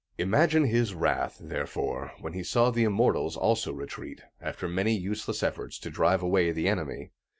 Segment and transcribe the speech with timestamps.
[0.17, 5.77] Imagine his wrath, therefore, when he saw the Immortals also retreat, after many useless efforts
[5.77, 7.11] to drive away the enemy.